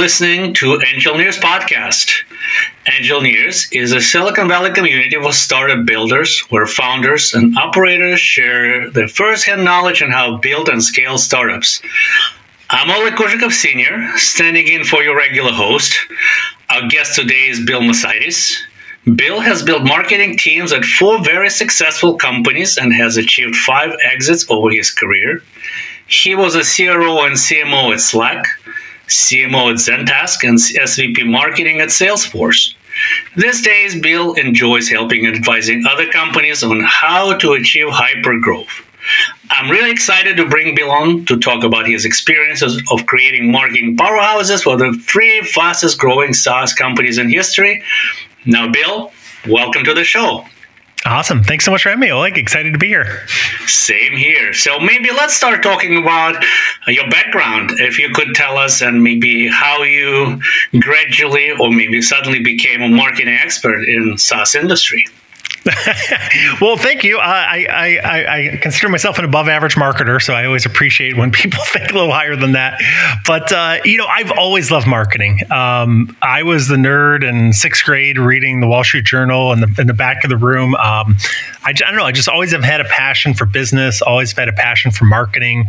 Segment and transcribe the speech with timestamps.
[0.00, 2.24] listening to Angelneers Podcast.
[2.86, 9.08] Angelneers is a Silicon Valley community of startup builders where founders and operators share their
[9.08, 11.82] first-hand knowledge on how to build and scale startups.
[12.70, 15.98] I'm Oleg Kozhikov Sr., standing in for your regular host.
[16.70, 18.56] Our guest today is Bill Macaitis.
[19.16, 24.46] Bill has built marketing teams at four very successful companies and has achieved five exits
[24.48, 25.42] over his career.
[26.06, 28.46] He was a CRO and CMO at Slack,
[29.10, 32.74] CMO at Zendesk, and SVP marketing at Salesforce.
[33.36, 38.84] These days, Bill enjoys helping and advising other companies on how to achieve hypergrowth.
[39.50, 43.96] I'm really excited to bring Bill on to talk about his experiences of creating marketing
[43.96, 47.82] powerhouses for the three fastest growing SaaS companies in history.
[48.46, 49.12] Now, Bill,
[49.48, 50.44] welcome to the show.
[51.06, 51.42] Awesome.
[51.42, 52.36] Thanks so much for having me, Oleg.
[52.36, 53.26] Excited to be here.
[53.66, 54.52] Same here.
[54.52, 57.70] So maybe let's start talking about uh, your background.
[57.80, 60.40] If you could tell us and maybe how you
[60.78, 65.06] gradually or maybe suddenly became a marketing expert in SaaS industry.
[66.60, 67.18] well, thank you.
[67.18, 67.66] Uh, I,
[68.02, 71.90] I, I consider myself an above average marketer, so I always appreciate when people think
[71.90, 72.80] a little higher than that.
[73.26, 75.40] But, uh, you know, I've always loved marketing.
[75.50, 79.74] Um, I was the nerd in sixth grade reading the Wall Street Journal in the,
[79.78, 80.74] in the back of the room.
[80.76, 81.16] Um,
[81.62, 82.04] I, I, don't know.
[82.04, 85.68] I just always have had a passion for business, always had a passion for marketing.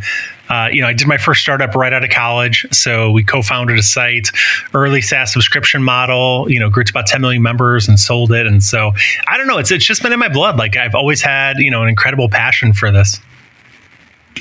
[0.50, 2.66] Uh, you know, I did my first startup right out of college.
[2.72, 4.30] So we co-founded a site,
[4.73, 6.50] early SaaS subscription model.
[6.50, 8.47] You know, grew to about 10 million members and sold it.
[8.47, 8.92] And so
[9.28, 9.58] I don't know.
[9.58, 10.58] It's it's just been in my blood.
[10.58, 13.19] Like I've always had you know an incredible passion for this.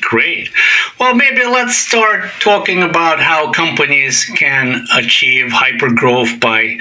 [0.01, 0.51] Great.
[0.99, 6.79] Well, maybe let's start talking about how companies can achieve hypergrowth by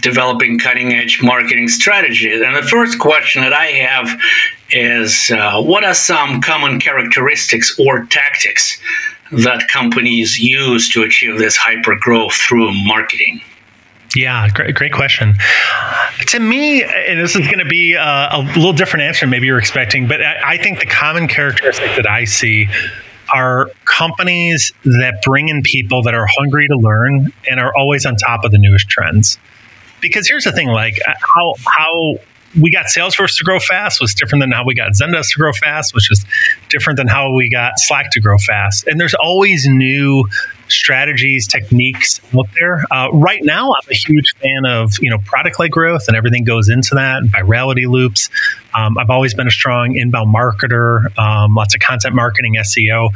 [0.00, 2.40] developing cutting edge marketing strategies.
[2.40, 4.20] And the first question that I have
[4.70, 8.80] is uh, what are some common characteristics or tactics
[9.32, 13.40] that companies use to achieve this hyper growth through marketing?
[14.14, 15.34] Yeah, great, great question.
[16.28, 19.58] To me, and this is going to be a, a little different answer maybe you're
[19.58, 22.68] expecting, but I, I think the common characteristic that I see
[23.34, 28.16] are companies that bring in people that are hungry to learn and are always on
[28.16, 29.38] top of the newest trends
[30.00, 32.18] because here's the thing like how how
[32.60, 35.52] we got Salesforce to grow fast was different than how we got Zendesk to grow
[35.52, 36.24] fast, which is
[36.68, 38.86] different than how we got Slack to grow fast.
[38.86, 40.28] And there's always new
[40.68, 42.84] strategies, techniques out there.
[42.90, 46.68] Uh, right now, I'm a huge fan of you know product-led growth, and everything goes
[46.68, 47.22] into that.
[47.24, 48.30] Virality loops.
[48.74, 51.16] Um, I've always been a strong inbound marketer.
[51.18, 53.10] Um, lots of content marketing, SEO.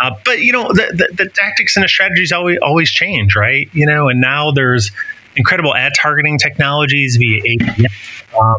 [0.00, 3.68] Uh, but you know the, the, the tactics and the strategies always always change, right?
[3.72, 4.90] You know, and now there's
[5.36, 7.86] incredible ad targeting technologies via API.
[8.40, 8.56] Um,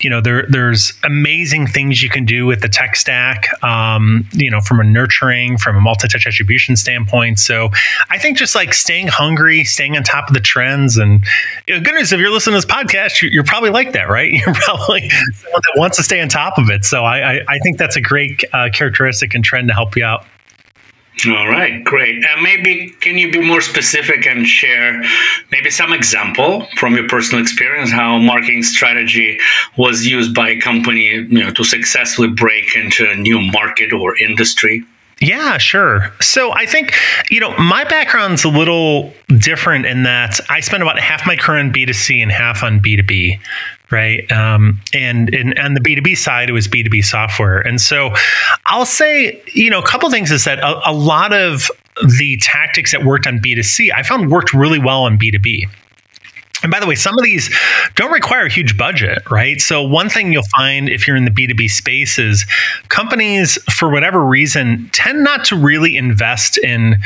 [0.00, 4.50] you know, there, there's amazing things you can do with the tech stack, um, you
[4.50, 7.38] know, from a nurturing, from a multi-touch attribution standpoint.
[7.40, 7.70] So
[8.10, 11.24] I think just like staying hungry, staying on top of the trends, and
[11.66, 14.32] you know, goodness, if you're listening to this podcast, you're, you're probably like that, right?
[14.48, 16.84] You're probably someone that wants to stay on top of it.
[16.84, 20.04] So I, I, I think that's a great uh, characteristic and trend to help you
[20.04, 20.24] out.
[21.26, 22.24] All right, great.
[22.24, 25.02] And maybe can you be more specific and share
[25.50, 29.38] maybe some example from your personal experience how marketing strategy
[29.76, 34.16] was used by a company, you know, to successfully break into a new market or
[34.16, 34.84] industry?
[35.20, 36.12] Yeah, sure.
[36.20, 36.94] So I think,
[37.28, 41.58] you know, my background's a little different in that I spent about half my career
[41.58, 43.40] in B2C and half on B2B
[43.90, 44.30] right?
[44.30, 47.58] Um, and, and on the B two B side, it was B two B software,
[47.58, 48.14] and so
[48.66, 51.70] I'll say, you know, a couple things is that a, a lot of
[52.18, 55.30] the tactics that worked on B two C, I found worked really well on B
[55.30, 55.66] two B.
[56.62, 57.54] And by the way, some of these
[57.94, 59.60] don't require a huge budget, right?
[59.60, 62.46] So, one thing you'll find if you're in the B2B space is
[62.88, 66.96] companies, for whatever reason, tend not to really invest in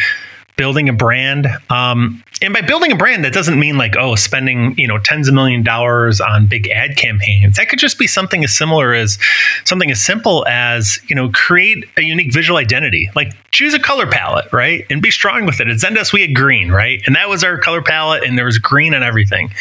[0.62, 1.48] building a brand.
[1.70, 5.26] Um, and by building a brand, that doesn't mean like, oh, spending, you know, tens
[5.26, 7.56] of million dollars on big ad campaigns.
[7.56, 9.18] That could just be something as similar as
[9.64, 13.10] something as simple as, you know, create a unique visual identity.
[13.16, 14.86] Like choose a color palette, right?
[14.88, 15.66] And be strong with it.
[15.66, 17.02] At Zendesk, we had green, right?
[17.06, 19.52] And that was our color palette, and there was green on everything.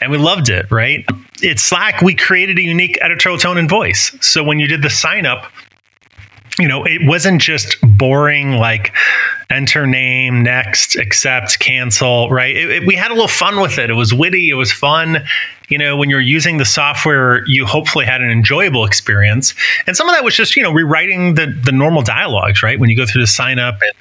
[0.00, 1.04] And we loved it, right?
[1.46, 4.16] At Slack, we created a unique editorial tone and voice.
[4.22, 5.52] So when you did the sign up,
[6.60, 8.92] you know, it wasn't just boring like
[9.48, 12.54] enter name, next, accept, cancel, right?
[12.54, 13.90] It, it, we had a little fun with it.
[13.90, 15.24] It was witty, it was fun.
[15.68, 19.54] You know, when you're using the software, you hopefully had an enjoyable experience.
[19.86, 22.78] And some of that was just, you know, rewriting the, the normal dialogues, right?
[22.78, 23.92] When you go through the sign up and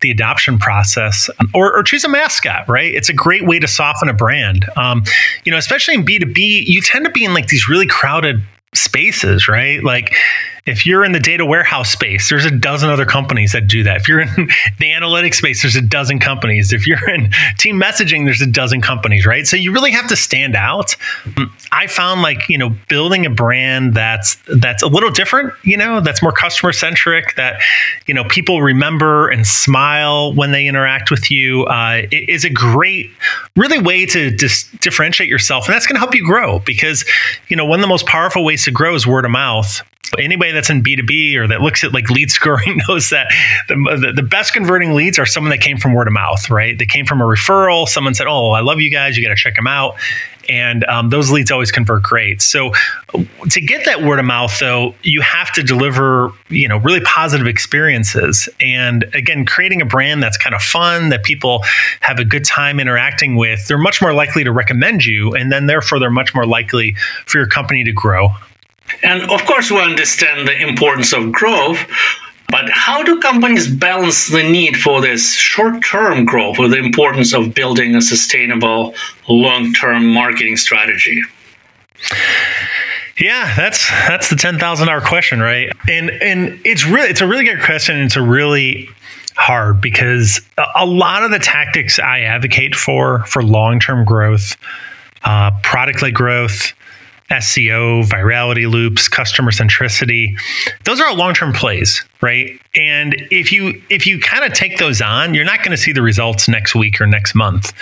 [0.00, 2.92] the adoption process, or, or choose a mascot, right?
[2.92, 4.66] It's a great way to soften a brand.
[4.76, 5.04] Um,
[5.44, 8.42] you know, especially in B2B, you tend to be in like these really crowded
[8.74, 9.82] spaces, right?
[9.82, 10.14] Like,
[10.64, 13.96] If you're in the data warehouse space, there's a dozen other companies that do that.
[13.96, 14.28] If you're in
[14.78, 16.72] the analytics space, there's a dozen companies.
[16.72, 19.46] If you're in team messaging, there's a dozen companies, right?
[19.46, 20.94] So you really have to stand out.
[21.72, 26.00] I found like, you know, building a brand that's that's a little different, you know,
[26.00, 27.60] that's more customer centric, that,
[28.06, 33.10] you know, people remember and smile when they interact with you uh, is a great,
[33.56, 35.66] really way to dis- differentiate yourself.
[35.66, 37.04] And that's going to help you grow because,
[37.48, 39.82] you know, one of the most powerful ways to grow is word of mouth
[40.18, 43.28] anybody that's in B2B or that looks at like lead scoring knows that
[43.68, 46.78] the, the, best converting leads are someone that came from word of mouth, right?
[46.78, 47.86] They came from a referral.
[47.86, 49.16] Someone said, Oh, I love you guys.
[49.16, 49.96] You got to check them out.
[50.48, 52.42] And um, those leads always convert great.
[52.42, 52.72] So
[53.50, 57.46] to get that word of mouth, though, you have to deliver, you know, really positive
[57.46, 58.48] experiences.
[58.60, 61.62] And again, creating a brand that's kind of fun, that people
[62.00, 65.32] have a good time interacting with, they're much more likely to recommend you.
[65.32, 68.30] And then therefore, they're much more likely for your company to grow.
[69.02, 71.78] And of course, we understand the importance of growth.
[72.48, 77.32] But how do companies balance the need for this short term growth with the importance
[77.32, 78.94] of building a sustainable
[79.28, 81.22] long term marketing strategy?
[83.18, 85.70] Yeah, that's that's the ten thousand dollar question, right?
[85.88, 88.00] And and it's really it's a really good question.
[88.00, 88.88] It's a really
[89.34, 90.40] hard because
[90.76, 94.56] a lot of the tactics I advocate for for long term growth,
[95.24, 96.72] uh, product led growth,
[97.32, 100.38] SEO, virality loops, customer centricity.
[100.84, 102.60] Those are all long-term plays, right?
[102.74, 105.92] And if you if you kind of take those on, you're not going to see
[105.92, 107.72] the results next week or next month.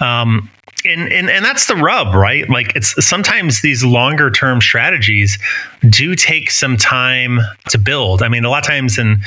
[0.00, 0.50] Um,
[0.84, 2.48] and, and and that's the rub, right?
[2.48, 5.38] Like it's sometimes these longer term strategies
[5.88, 8.22] do take some time to build.
[8.22, 9.18] I mean, a lot of times in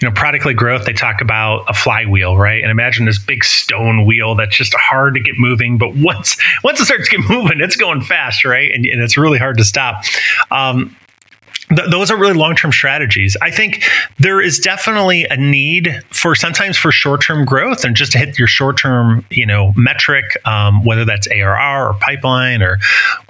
[0.00, 2.62] you know product led growth, they talk about a flywheel, right?
[2.62, 6.80] And imagine this big stone wheel that's just hard to get moving, but once once
[6.80, 8.72] it starts to get moving, it's going fast, right?
[8.72, 10.04] And, and it's really hard to stop.
[10.50, 10.96] Um,
[11.76, 13.36] th- those are really long-term strategies.
[13.42, 13.84] I think
[14.18, 18.48] there is definitely a need for sometimes for short-term growth and just to hit your
[18.48, 22.78] short-term, you know, metric, um, whether that's ARR or pipeline or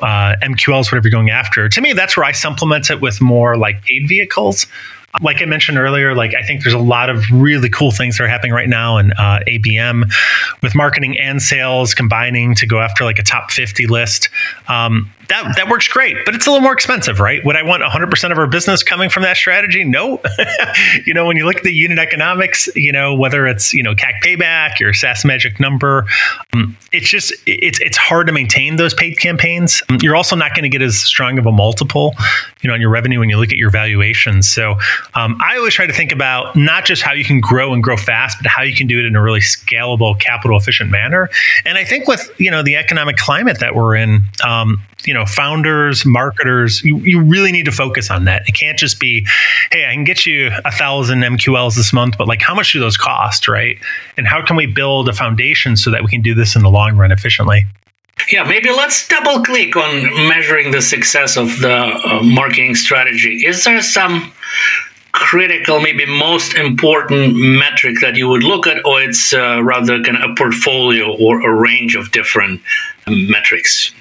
[0.00, 1.68] uh, MQLs, whatever you're going after.
[1.68, 4.66] To me, that's where I supplement it with more like paid vehicles
[5.20, 8.24] like I mentioned earlier, like I think there's a lot of really cool things that
[8.24, 10.10] are happening right now in uh, ABM
[10.62, 14.30] with marketing and sales combining to go after like a top 50 list.
[14.68, 17.44] Um, that that works great, but it's a little more expensive, right?
[17.44, 19.82] Would I want 100% of our business coming from that strategy?
[19.82, 20.20] No.
[21.06, 23.94] you know, when you look at the unit economics, you know, whether it's, you know,
[23.94, 26.06] CAC payback or SaaS magic number,
[26.52, 29.82] um, it's just it's it's hard to maintain those paid campaigns.
[29.88, 32.14] Um, you're also not going to get as strong of a multiple,
[32.61, 34.49] you know, on your revenue when you look at your valuations.
[34.49, 34.75] So,
[35.14, 37.96] um, I always try to think about not just how you can grow and grow
[37.96, 41.31] fast, but how you can do it in a really scalable, capital efficient manner.
[41.64, 45.26] And I think with, you know, the economic climate that we're in, um, you know
[45.26, 49.26] founders marketers you, you really need to focus on that it can't just be
[49.70, 52.81] hey i can get you a thousand mqls this month but like how much do
[52.81, 53.76] those cost right
[54.16, 56.70] and how can we build a foundation so that we can do this in the
[56.70, 57.64] long run efficiently
[58.31, 63.46] yeah, maybe let's double click on measuring the success of the uh, marketing strategy.
[63.46, 64.32] Is there some
[65.12, 70.16] critical, maybe most important metric that you would look at, or it's uh, rather kind
[70.16, 72.60] of a portfolio or a range of different
[73.08, 73.93] metrics?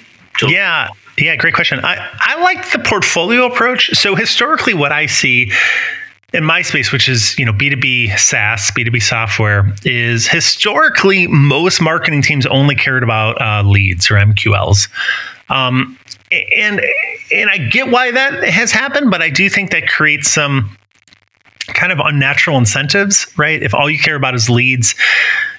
[0.46, 0.88] Yeah.
[1.18, 1.80] Yeah, great question.
[1.84, 3.90] I, I like the portfolio approach.
[3.94, 5.52] So historically, what I see
[6.32, 12.22] in my space, which is you know B2B SaaS, B2B software, is historically most marketing
[12.22, 14.88] teams only cared about uh, leads or MQLs.
[15.50, 15.98] Um,
[16.30, 16.80] and
[17.32, 20.76] and I get why that has happened, but I do think that creates some
[21.68, 23.62] kind of unnatural incentives, right?
[23.62, 24.94] If all you care about is leads,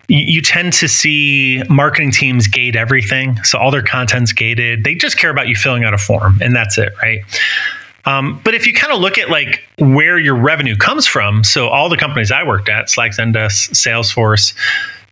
[0.08, 3.42] you, tend to see marketing teams gate everything.
[3.44, 4.84] So all their content's gated.
[4.84, 7.22] They just care about you filling out a form, and that's it, right?
[8.06, 11.70] Um, but if you kind of look at like where your revenue comes from, so
[11.70, 14.54] all the companies I worked at, Slack, Zendesk, Salesforce,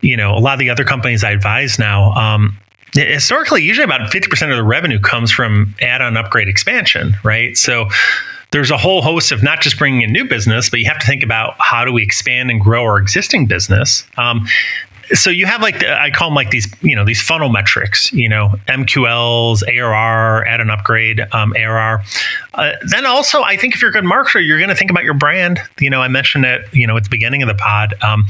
[0.02, 2.58] you know, a lot of the other companies I advise now, um,
[2.94, 7.56] historically, usually about 50% of the revenue comes from add-on upgrade expansion, right?
[7.58, 7.88] So
[8.52, 11.08] there's a whole host of not just bringing in new business, but you have to
[11.08, 14.06] think about how do we expand and grow our existing business.
[14.18, 14.46] Um,
[15.14, 18.12] so you have like the, I call them like these you know these funnel metrics
[18.14, 22.04] you know MQLs ARR add an upgrade um, ARR
[22.54, 25.04] uh, then also I think if you're a good marketer you're going to think about
[25.04, 25.60] your brand.
[25.80, 27.94] You know I mentioned it you know at the beginning of the pod.
[28.02, 28.26] Um,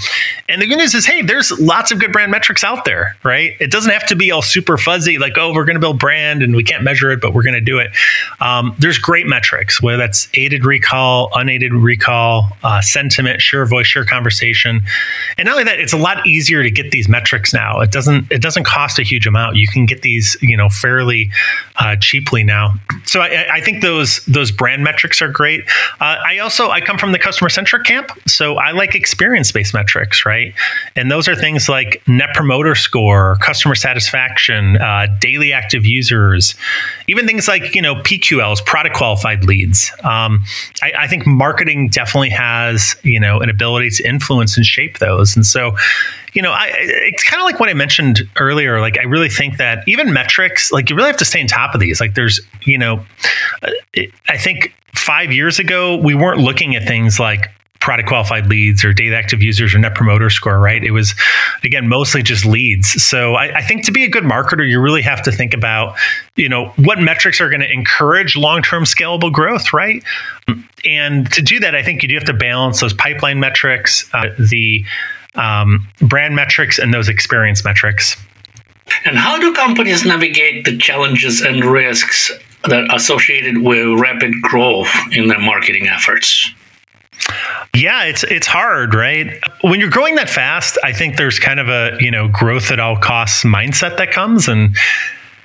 [0.49, 3.55] and the good news is hey there's lots of good brand metrics out there right?
[3.59, 6.41] It doesn't have to be all super fuzzy like oh we're going to build brand
[6.41, 7.91] and we can't measure it but we're going to do it.
[8.39, 14.05] Um, there's great metrics whether that's aided recall unaided recall uh, sentiment share voice share
[14.05, 14.81] conversation.
[15.37, 17.79] And not only that it's a lot easier to get these metrics now.
[17.81, 19.55] It doesn't it doesn't cost a huge amount.
[19.57, 21.31] You can get these you know fairly
[21.77, 22.75] uh, cheaply now.
[23.05, 25.63] So I, I think those those brand metrics are great.
[25.99, 29.73] Uh, I also I come from the customer centric camp, so I like experience based
[29.73, 30.53] metrics, right?
[30.95, 36.55] And those are things like net promoter score, customer satisfaction, uh, daily active users,
[37.07, 39.91] even things like you know PQLs, product qualified leads.
[40.03, 40.43] Um,
[40.81, 45.35] I, I think marketing definitely has you know an ability to influence and shape those,
[45.35, 45.75] and so
[46.33, 48.79] you know, I, it's kind of like what I mentioned earlier.
[48.79, 51.73] Like, I really think that even metrics, like, you really have to stay on top
[51.73, 51.99] of these.
[51.99, 53.05] Like, there's, you know,
[54.27, 57.49] I think five years ago, we weren't looking at things like
[57.81, 60.83] product qualified leads or data active users or net promoter score, right?
[60.83, 61.15] It was,
[61.63, 63.03] again, mostly just leads.
[63.03, 65.97] So I, I, think to be a good marketer, you really have to think about,
[66.35, 70.03] you know, what metrics are going to encourage long term scalable growth, right?
[70.85, 74.27] And to do that, I think you do have to balance those pipeline metrics, uh,
[74.37, 74.85] the
[75.35, 78.15] um, brand metrics and those experience metrics.
[79.05, 82.31] And how do companies navigate the challenges and risks
[82.65, 86.51] that are associated with rapid growth in their marketing efforts?
[87.73, 89.39] Yeah, it's it's hard, right?
[89.61, 92.79] When you're growing that fast, I think there's kind of a, you know, growth at
[92.79, 94.75] all costs mindset that comes and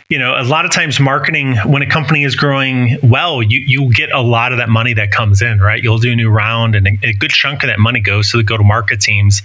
[0.09, 3.93] you know, a lot of times marketing, when a company is growing well, you you
[3.93, 5.83] get a lot of that money that comes in, right?
[5.83, 8.37] You'll do a new round, and a, a good chunk of that money goes to
[8.37, 9.43] the go to market teams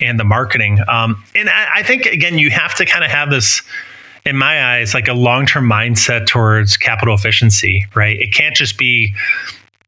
[0.00, 0.78] and the marketing.
[0.88, 3.62] Um, and I, I think again, you have to kind of have this
[4.26, 8.18] in my eyes, like a long term mindset towards capital efficiency, right?
[8.20, 9.14] It can't just be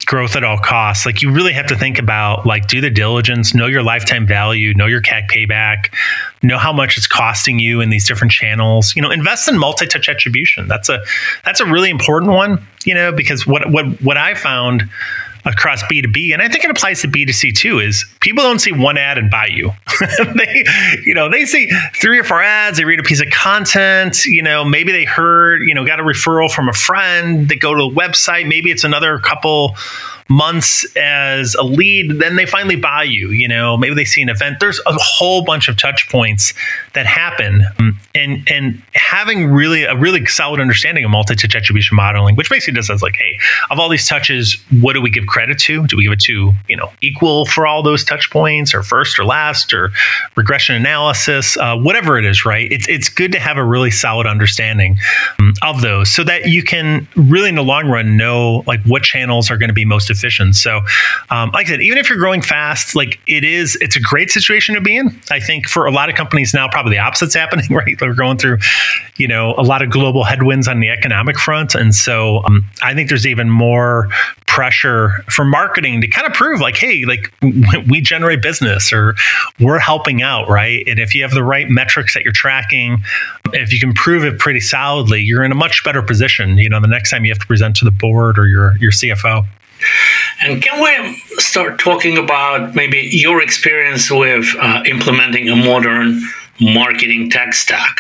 [0.07, 1.05] growth at all costs.
[1.05, 4.73] Like you really have to think about like do the diligence, know your lifetime value,
[4.75, 5.93] know your CAC payback,
[6.43, 8.95] know how much it's costing you in these different channels.
[8.95, 10.69] You know, invest in multi-touch attribution.
[10.69, 11.05] That's a
[11.45, 14.89] that's a really important one, you know, because what what what I found
[15.47, 18.99] across B2B, and I think it applies to B2C too, is people don't see one
[18.99, 19.73] ad and buy you.
[20.35, 20.65] they,
[21.05, 24.43] you know, they see three or four ads, they read a piece of content, you
[24.43, 27.85] know, maybe they heard, you know, got a referral from a friend, they go to
[27.85, 29.77] a website, maybe it's another couple
[30.29, 33.31] months as a lead, then they finally buy you.
[33.31, 34.61] You know, maybe they see an event.
[34.61, 36.55] There's a whole bunch of touch points
[36.95, 37.65] that happen,
[38.15, 42.89] and and having really a really solid understanding of multi-touch attribution modeling, which basically just
[42.89, 43.39] says like, hey,
[43.71, 45.87] of all these touches, what do we give credit to?
[45.87, 49.19] Do we give it to you know equal for all those touch points, or first
[49.19, 49.93] or last, or
[50.37, 52.71] regression analysis, uh, whatever it is, right?
[52.73, 54.97] It's it's good to have a really solid understanding
[55.39, 59.03] um, of those, so that you can really in the long run know like what
[59.03, 60.11] channels are going to be most
[60.53, 60.81] So,
[61.31, 64.31] um, like I said, even if you're growing fast, like it is, it's a great
[64.31, 65.21] situation to be in.
[65.31, 67.99] I think for a lot of companies now, probably the opposite's happening, right?
[67.99, 68.59] They're going through,
[69.17, 71.75] you know, a lot of global headwinds on the economic front.
[71.75, 74.09] And so um, I think there's even more
[74.47, 77.33] pressure for marketing to kind of prove like, hey, like
[77.89, 79.15] we generate business or
[79.61, 80.83] we're helping out, right?
[80.87, 82.99] And if you have the right metrics that you're tracking,
[83.53, 86.81] if you can prove it pretty solidly, you're in a much better position, you know,
[86.81, 89.45] the next time you have to present to the board or your your CFO.
[90.43, 96.21] And can we start talking about maybe your experience with uh, implementing a modern
[96.61, 97.99] marketing tech stack?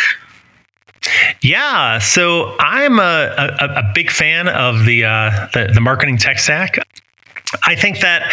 [1.40, 3.02] Yeah, so I'm a,
[3.60, 6.78] a, a big fan of the, uh, the the marketing tech stack.
[7.64, 8.30] I think that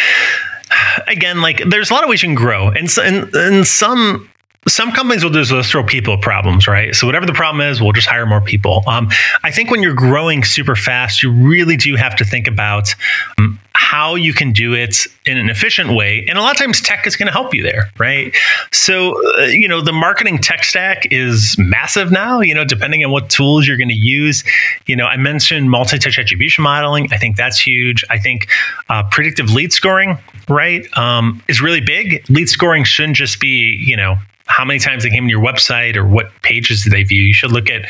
[1.07, 4.29] again, like there's a lot of ways you can grow, and and, and some
[4.67, 6.95] some companies will just throw people at problems, right?
[6.95, 8.83] So whatever the problem is, we'll just hire more people.
[8.87, 9.09] Um,
[9.43, 12.95] I think when you're growing super fast, you really do have to think about
[13.37, 16.25] um, how you can do it in an efficient way.
[16.27, 18.33] And a lot of times tech is going to help you there, right?
[18.71, 23.11] So, uh, you know, the marketing tech stack is massive now, you know, depending on
[23.11, 24.43] what tools you're going to use.
[24.85, 27.09] You know, I mentioned multi touch attribution modeling.
[27.11, 28.03] I think that's huge.
[28.09, 28.47] I think
[28.89, 30.17] uh, predictive lead scoring,
[30.47, 32.23] right, um, is really big.
[32.29, 34.17] Lead scoring shouldn't just be, you know,
[34.55, 37.23] how many times they came to your website or what pages do they view.
[37.23, 37.89] You should look at,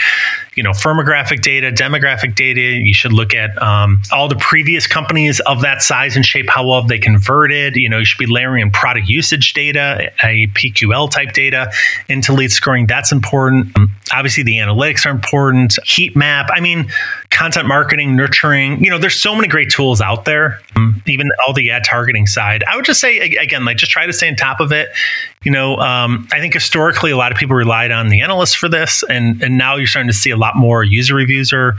[0.56, 2.62] you know, firmographic data, demographic data.
[2.62, 6.68] You should look at um, all the previous companies of that size and shape, how
[6.68, 7.76] well they converted.
[7.76, 11.72] You know, you should be layering in product usage data, a PQL type data
[12.10, 12.88] into lead scoring.
[12.88, 13.76] That's important.
[13.76, 15.78] Um, obviously, the analytics are important.
[15.86, 16.50] Heat map.
[16.54, 16.90] I mean,
[17.30, 18.84] content marketing, nurturing.
[18.84, 20.60] You know, there's so many great tools out there.
[20.76, 22.64] Um, even all the ad targeting side.
[22.64, 24.90] I would just say again, like just try to stay on top of it.
[25.44, 28.70] You know, um, I think historically a lot of people relied on the analysts for
[28.70, 31.76] this, and and now you're starting to see a lot more user reviews are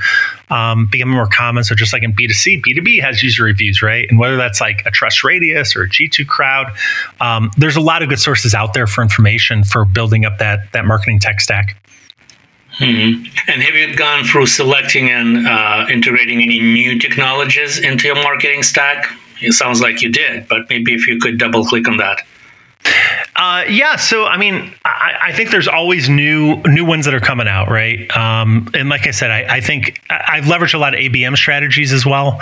[0.51, 1.65] um, becoming more common.
[1.65, 4.07] So just like in B2C, B2B has user reviews, right?
[4.09, 6.73] And whether that's like a Trust Radius or a G2 Crowd,
[7.21, 10.73] um, there's a lot of good sources out there for information for building up that
[10.73, 11.77] that marketing tech stack.
[12.79, 13.51] Mm-hmm.
[13.51, 18.65] And have you gone through selecting and uh, integrating any new technologies into your marketing
[18.65, 19.07] stack?
[19.41, 22.23] It sounds like you did, but maybe if you could double click on that.
[23.37, 27.21] Uh, yeah, so I mean, I, I, think there's always new new ones that are
[27.21, 28.09] coming out, right?
[28.17, 31.93] Um, and like I said, I, I, think I've leveraged a lot of ABM strategies
[31.93, 32.41] as well,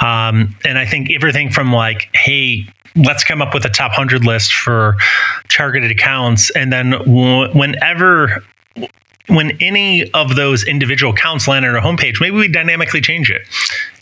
[0.00, 4.24] um, and I think everything from like, hey, let's come up with a top hundred
[4.26, 4.96] list for
[5.48, 8.44] targeted accounts, and then whenever
[9.28, 13.42] when any of those individual accounts land on our homepage, maybe we dynamically change it.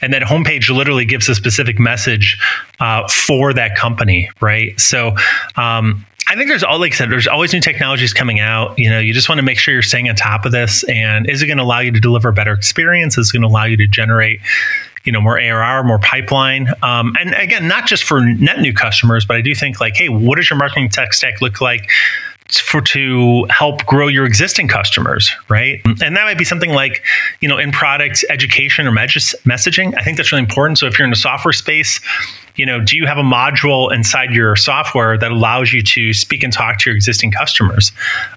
[0.01, 2.39] And that homepage literally gives a specific message
[2.81, 4.79] uh, for that company, right?
[4.81, 5.15] So,
[5.57, 8.79] um, I think there's all like I said, there's always new technologies coming out.
[8.79, 10.85] You know, you just want to make sure you're staying on top of this.
[10.85, 13.19] And is it going to allow you to deliver a better experience?
[13.19, 14.41] Is it going to allow you to generate,
[15.05, 16.69] you know, more ARR, more pipeline?
[16.83, 20.09] Um, and again, not just for net new customers, but I do think like, hey,
[20.09, 21.91] what does your marketing tech stack look like?
[22.59, 25.81] For to help grow your existing customers, right?
[25.85, 27.03] And that might be something like,
[27.41, 29.95] you know, in product education or messaging.
[29.97, 30.79] I think that's really important.
[30.79, 32.01] So if you're in the software space,
[32.57, 36.43] you know, do you have a module inside your software that allows you to speak
[36.43, 37.93] and talk to your existing customers?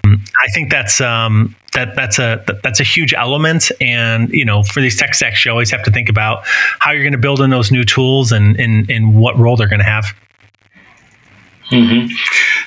[0.06, 3.72] I think that's um, that that's a that's a huge element.
[3.82, 6.44] And you know, for these tech stacks, you always have to think about
[6.80, 9.68] how you're going to build in those new tools and and, and what role they're
[9.68, 10.06] going to have.
[11.72, 12.08] Mm-hmm.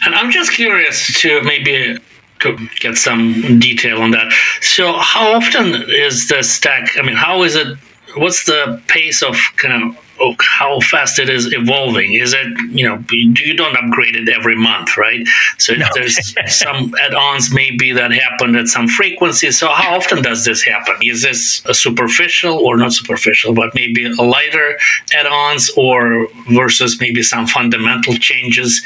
[0.05, 1.99] And I'm just curious to maybe
[2.41, 4.33] to get some detail on that.
[4.61, 6.97] So, how often is the stack?
[6.97, 7.77] I mean, how is it?
[8.17, 10.08] What's the pace of kind of
[10.41, 12.15] how fast it is evolving.
[12.15, 15.27] Is it, you know, you don't upgrade it every month, right?
[15.59, 15.87] So no.
[15.95, 19.51] there's some add-ons maybe that happen at some frequency.
[19.51, 20.97] So how often does this happen?
[21.03, 24.79] Is this a superficial or not superficial, but maybe a lighter
[25.15, 28.83] add-ons or versus maybe some fundamental changes?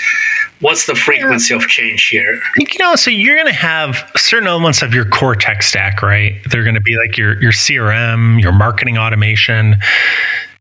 [0.61, 2.41] What's the frequency of change here?
[2.57, 6.35] You know, so you're going to have certain elements of your core tech stack, right?
[6.51, 9.77] They're going to be like your your CRM, your marketing automation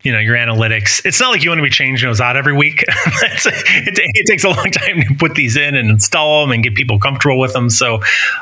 [0.02, 1.04] you know your analytics.
[1.04, 2.82] It's not like you want to be changing those out every week.
[2.88, 6.74] it, it, takes a long time to put these in and install them and get
[6.74, 7.70] people comfortable with them.
[7.70, 8.00] So,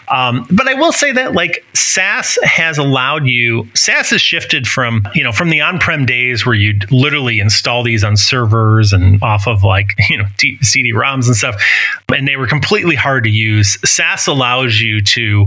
[0.08, 3.68] um, but I will say that like SaaS has allowed you.
[3.74, 8.04] SaaS has shifted from you know from the on-prem days where you'd literally install these
[8.04, 10.24] on servers and off of like you know
[10.62, 11.62] CD-ROMs and stuff,
[12.14, 13.78] and they were completely hard to use.
[13.84, 15.46] SaaS allows you to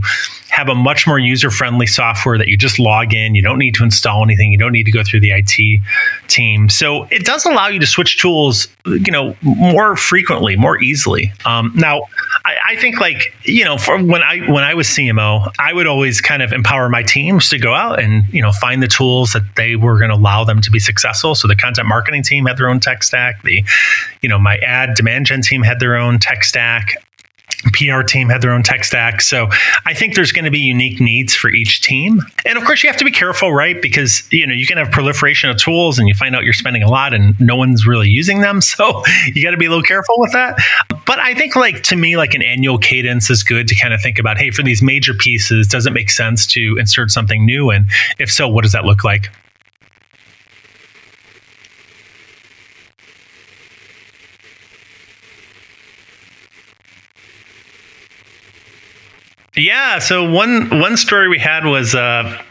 [0.54, 3.34] have a much more user-friendly software that you just log in.
[3.34, 4.52] You don't need to install anything.
[4.52, 5.82] You don't need to go through the IT
[6.28, 6.70] team.
[6.70, 11.34] So it does allow you to switch tools, you know, more frequently, more easily.
[11.46, 12.04] Um, now,
[12.46, 16.22] I, I, think like you know, when I when I was CMO, I would always
[16.22, 19.44] kind of empower my teams to go out and you know find the tools that
[19.56, 21.34] they were going to allow them to be successful.
[21.34, 23.42] So the content marketing team had their own tech stack.
[23.42, 23.64] The
[24.22, 26.96] you know my ad demand gen team had their own tech stack.
[27.72, 29.22] PR team had their own tech stack.
[29.22, 29.48] So
[29.86, 32.22] I think there's going to be unique needs for each team.
[32.46, 33.82] And of course, you have to be careful, right?
[33.82, 36.84] Because, you know, you can have proliferation of tools and you find out you're spending
[36.84, 38.62] a lot and no one's really using them.
[38.74, 40.58] So you got to be a little careful with that.
[41.06, 44.02] But I think, like, to me, like an annual cadence is good to kind of
[44.02, 47.70] think about hey, for these major pieces, does it make sense to insert something new?
[47.70, 47.86] And
[48.18, 49.30] if so, what does that look like?
[59.56, 60.00] Yeah.
[60.00, 61.96] So one one story we had was.
[61.96, 62.42] Uh,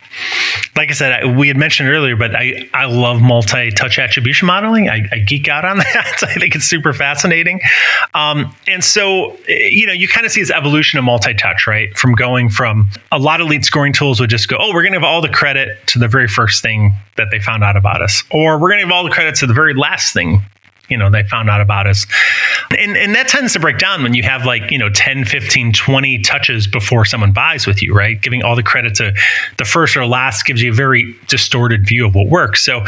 [0.76, 4.46] like I said, I, we had mentioned earlier, but I, I love multi touch attribution
[4.46, 4.88] modeling.
[4.88, 6.22] I, I, geek out on that.
[6.22, 7.60] I think it's super fascinating.
[8.14, 11.96] Um, and so, you know, you kind of see this evolution of multi touch, right?
[11.96, 14.92] From going from a lot of lead scoring tools would just go, oh, we're going
[14.92, 18.02] to have all the credit to the very first thing that they found out about
[18.02, 20.42] us, or we're going to have all the credit to the very last thing
[20.92, 22.06] you know they found out about us.
[22.78, 25.72] And and that tends to break down when you have like you know 10 15
[25.72, 28.20] 20 touches before someone buys with you right?
[28.20, 29.14] Giving all the credit to
[29.56, 32.64] the first or last gives you a very distorted view of what works.
[32.64, 32.84] So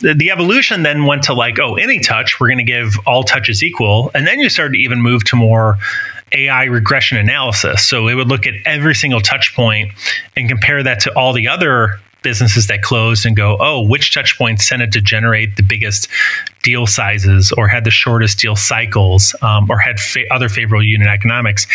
[0.00, 3.24] the, the evolution then went to like oh any touch we're going to give all
[3.24, 4.10] touches equal.
[4.14, 5.76] And then you started to even move to more
[6.32, 7.84] AI regression analysis.
[7.84, 9.92] So it would look at every single touch point
[10.36, 14.36] and compare that to all the other businesses that closed and go, oh, which touch
[14.36, 16.08] points tended to generate the biggest
[16.62, 21.08] deal sizes or had the shortest deal cycles um, or had fa- other favorable unit
[21.08, 21.66] economics.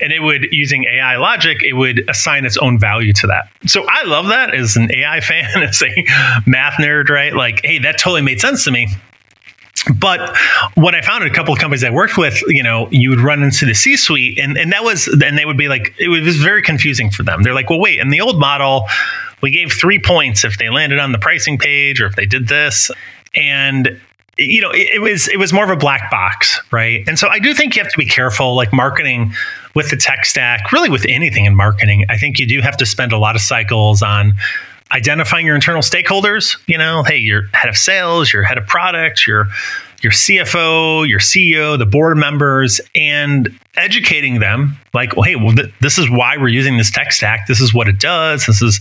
[0.00, 3.50] And it would, using AI logic, it would assign its own value to that.
[3.66, 6.04] So I love that as an AI fan, as a
[6.46, 7.32] math nerd, right?
[7.32, 8.88] Like, hey, that totally made sense to me.
[9.96, 10.36] But
[10.74, 13.20] what I found in a couple of companies I worked with, you know, you would
[13.20, 16.08] run into the C suite and, and that was, and they would be like, it
[16.08, 17.42] was very confusing for them.
[17.42, 18.86] They're like, well, wait, in the old model,
[19.42, 22.48] we gave three points if they landed on the pricing page or if they did
[22.48, 22.90] this.
[23.34, 24.00] And
[24.38, 27.06] you know, it, it, was it was more of a black box, right?
[27.06, 29.34] And so I do think you have to be careful, like marketing
[29.74, 32.06] with the tech stack, really with anything in marketing.
[32.08, 34.34] I think you do have to spend a lot of cycles on
[34.90, 36.56] identifying your internal stakeholders.
[36.66, 39.48] You know, hey, you're head of sales, you're head of product, you're
[40.02, 45.72] your CFO, your CEO, the board members, and educating them like, well, hey, well, th-
[45.80, 47.46] this is why we're using this tech stack.
[47.46, 48.46] This is what it does.
[48.46, 48.80] This is,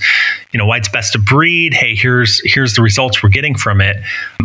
[0.52, 1.74] you know, why it's best to breed.
[1.74, 3.98] Hey, here's here's the results we're getting from it.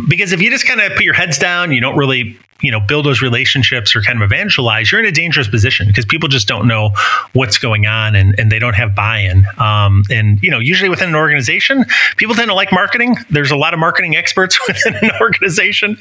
[0.07, 2.79] Because if you just kind of put your heads down, you don't really you know
[2.79, 6.47] build those relationships or kind of evangelize you're in a dangerous position because people just
[6.47, 6.91] don't know
[7.33, 9.45] what's going on and, and they don't have buy-in.
[9.57, 11.85] Um, and you know usually within an organization
[12.17, 13.15] people tend to like marketing.
[13.29, 15.97] There's a lot of marketing experts within an organization.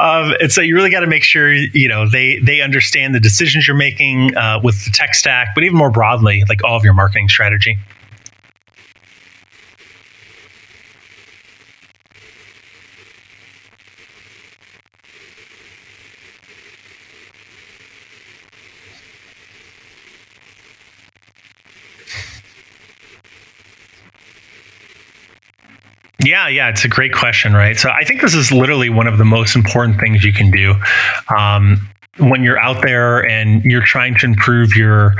[0.00, 3.20] Um, and so you really got to make sure you know they they understand the
[3.20, 6.84] decisions you're making uh, with the tech stack but even more broadly like all of
[6.84, 7.78] your marketing strategy
[26.28, 27.78] Yeah, yeah, it's a great question, right?
[27.78, 30.74] So I think this is literally one of the most important things you can do
[31.34, 31.88] um,
[32.18, 35.14] when you're out there and you're trying to improve your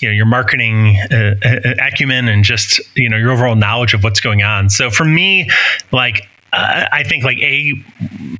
[0.00, 4.04] you know your marketing uh, uh acumen and just you know your overall knowledge of
[4.04, 5.48] what's going on so for me
[5.92, 7.72] like uh, I think like a,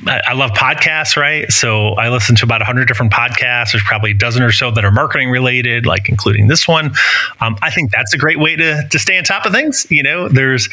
[0.09, 1.51] I love podcasts, right?
[1.53, 3.73] So I listen to about hundred different podcasts.
[3.73, 6.92] There's probably a dozen or so that are marketing related, like including this one.
[7.40, 9.87] Um, I think that's a great way to to stay on top of things.
[9.90, 10.68] You know, there's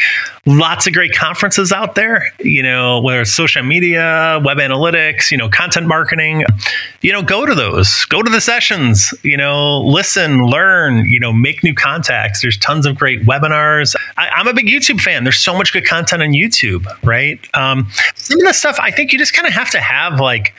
[0.45, 2.32] lots of great conferences out there.
[2.39, 6.45] You know, whether it's social media, web analytics, you know, content marketing.
[7.02, 9.13] You know, go to those, go to the sessions.
[9.24, 11.06] You know, listen, learn.
[11.06, 12.41] You know, make new contacts.
[12.41, 13.95] There's tons of great webinars.
[14.17, 15.24] I, I'm a big YouTube fan.
[15.24, 17.15] There's so much good content on YouTube, right?
[17.15, 17.48] right?
[17.54, 20.53] Um, some of the stuff I think you just kind of have to have like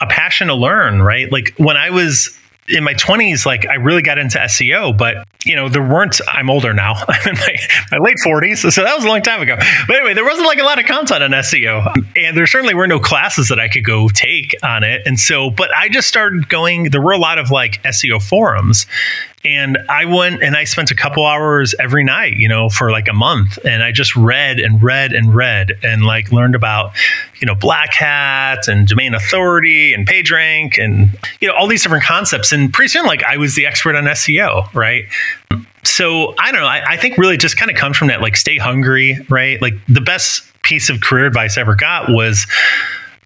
[0.00, 1.30] a passion to learn, right?
[1.30, 2.36] Like when I was
[2.68, 6.50] in my 20s, like I really got into SEO, but you know, there weren't, I'm
[6.50, 7.56] older now, I'm in my,
[7.92, 8.70] my, late 40s.
[8.70, 9.56] So that was a long time ago.
[9.86, 11.92] But anyway, there wasn't like a lot of content on SEO.
[12.16, 15.02] And there certainly were no classes that I could go take on it.
[15.06, 18.86] And so, but I just started going, there were a lot of like SEO forums.
[19.42, 23.08] And I went and I spent a couple hours every night, you know, for like
[23.08, 23.58] a month.
[23.64, 26.92] And I just read and read and read and like learned about,
[27.40, 32.04] you know, Black Hat and domain authority and PageRank and, you know, all these different
[32.04, 32.52] concepts.
[32.52, 35.04] And pretty soon, like I was the expert on SEO, right?
[35.84, 36.66] So I don't know.
[36.66, 39.60] I, I think really just kind of comes from that, like stay hungry, right?
[39.62, 42.46] Like the best piece of career advice I ever got was,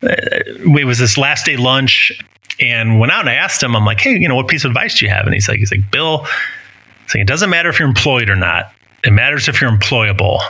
[0.00, 2.12] uh, it was this last day lunch
[2.60, 4.70] and went out and I asked him, I'm like, hey, you know, what piece of
[4.70, 5.26] advice do you have?
[5.26, 6.26] And he's like, he's like, Bill,
[7.08, 8.72] like, it doesn't matter if you're employed or not.
[9.04, 10.40] It matters if you're employable.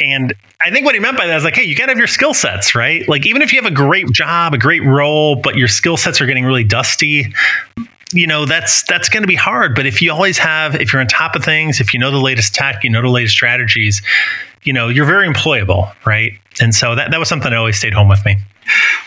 [0.00, 0.34] And
[0.64, 2.06] I think what he meant by that is like, hey, you got to have your
[2.06, 3.06] skill sets, right?
[3.08, 6.20] Like, even if you have a great job, a great role, but your skill sets
[6.20, 7.32] are getting really dusty,
[8.12, 11.02] you know that's that's going to be hard but if you always have if you're
[11.02, 14.00] on top of things if you know the latest tech you know the latest strategies
[14.62, 17.92] you know you're very employable right and so that, that was something that always stayed
[17.92, 18.36] home with me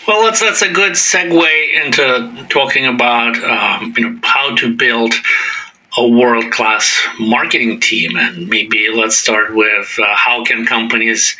[0.07, 5.13] well, that's that's a good segue into talking about um, you know how to build
[5.97, 11.35] a world class marketing team, and maybe let's start with uh, how can companies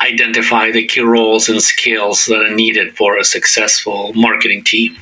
[0.00, 4.96] identify the key roles and skills that are needed for a successful marketing team.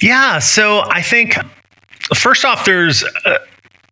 [0.00, 1.36] Yeah, so I think
[2.14, 3.38] first off, there's uh,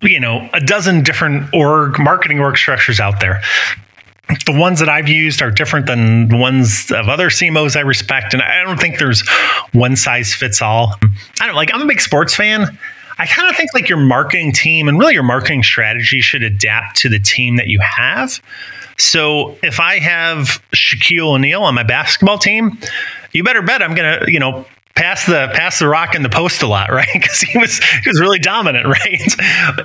[0.01, 3.41] you know a dozen different org marketing org structures out there
[4.45, 8.33] the ones that I've used are different than the ones of other CMOs I respect.
[8.33, 9.27] And I don't think there's
[9.71, 10.95] one size fits all.
[11.39, 12.77] I don't like, I'm a big sports fan.
[13.17, 16.97] I kind of think like your marketing team and really your marketing strategy should adapt
[16.97, 18.41] to the team that you have.
[18.97, 22.77] So if I have Shaquille O'Neal on my basketball team,
[23.31, 26.29] you better bet I'm going to, you know, pass the pass the rock in the
[26.29, 27.07] post a lot, right?
[27.13, 29.21] Because he was he was really dominant, right?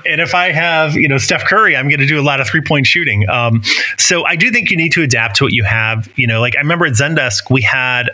[0.06, 2.46] and if I have you know Steph Curry, I'm going to do a lot of
[2.46, 3.28] three point shooting.
[3.28, 3.62] Um,
[3.98, 6.10] so I do think you need to adapt to what you have.
[6.16, 8.10] You know, like I remember at Zendesk we had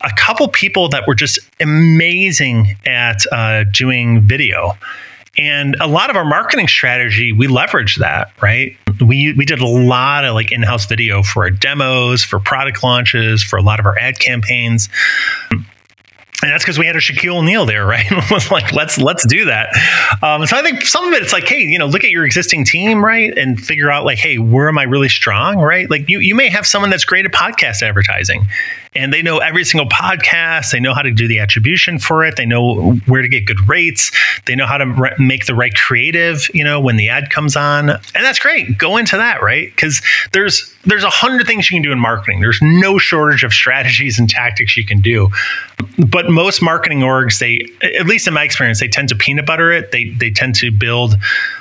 [0.00, 4.76] a couple people that were just amazing at uh, doing video.
[5.38, 8.76] And a lot of our marketing strategy, we leveraged that, right?
[9.00, 13.42] We we did a lot of like in-house video for our demos, for product launches,
[13.42, 14.90] for a lot of our ad campaigns
[16.42, 18.04] and that's because we had a Shaquille O'Neal there, right?
[18.30, 19.70] was like, let's let's do that.
[20.22, 22.24] Um, so I think some of it, it's like, hey, you know, look at your
[22.24, 25.88] existing team, right, and figure out like, hey, where am I really strong, right?
[25.88, 28.46] Like you you may have someone that's great at podcast advertising,
[28.94, 30.70] and they know every single podcast.
[30.70, 32.36] They know how to do the attribution for it.
[32.36, 34.10] They know where to get good rates.
[34.46, 37.56] They know how to re- make the right creative, you know, when the ad comes
[37.56, 37.90] on.
[37.90, 38.76] And that's great.
[38.76, 39.70] Go into that, right?
[39.74, 40.02] Because
[40.32, 42.40] there's there's a hundred things you can do in marketing.
[42.40, 45.28] There's no shortage of strategies and tactics you can do.
[45.98, 49.72] But most marketing orgs, they at least in my experience, they tend to peanut butter
[49.72, 49.92] it.
[49.92, 51.16] They they tend to build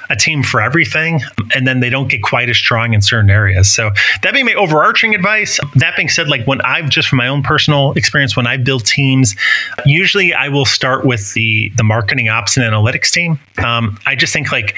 [0.10, 1.22] a team for everything,
[1.56, 3.72] and then they don't get quite as strong in certain areas.
[3.72, 3.92] So
[4.24, 5.60] that being my overarching advice.
[5.76, 8.84] That being said, like when I've just from my own personal experience when I build
[8.84, 9.36] teams,
[9.86, 13.40] usually I will start with the the marketing ops and analytics team.
[13.64, 14.76] Um, I just think like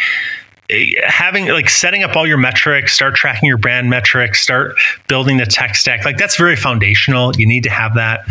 [1.06, 4.75] having like setting up all your metrics, start tracking your brand metrics, start
[5.08, 6.03] building the tech stack.
[6.03, 7.34] Like that's very foundational.
[7.38, 8.25] You need to have that.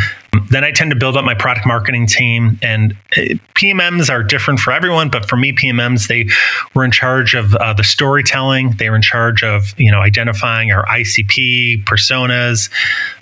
[0.48, 4.60] Then I tend to build up my product marketing team, and uh, PMMs are different
[4.60, 5.10] for everyone.
[5.10, 6.28] But for me, PMMs they
[6.74, 8.70] were in charge of uh, the storytelling.
[8.72, 12.70] They were in charge of you know identifying our ICP personas.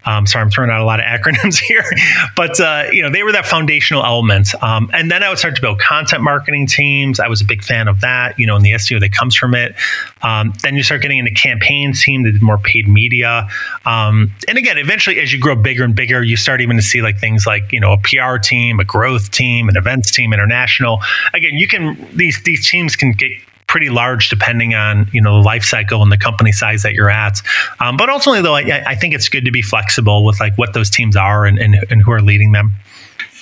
[0.04, 1.84] Um, sorry, I'm throwing out a lot of acronyms here,
[2.36, 4.54] but uh, you know they were that foundational element.
[4.62, 7.18] Um, and then I would start to build content marketing teams.
[7.18, 8.38] I was a big fan of that.
[8.38, 9.74] You know, and the SEO that comes from it.
[10.22, 13.48] Um, then you start getting into campaign team that did more paid media.
[13.84, 16.99] Um, and again, eventually, as you grow bigger and bigger, you start even to see
[17.02, 21.00] like things like you know a PR team, a growth team, an events team, international.
[21.34, 23.30] Again, you can these these teams can get
[23.66, 27.10] pretty large depending on you know the life cycle and the company size that you're
[27.10, 27.40] at.
[27.78, 30.74] Um, but ultimately, though, I, I, think it's good to be flexible with like what
[30.74, 32.72] those teams are and, and, and who are leading them.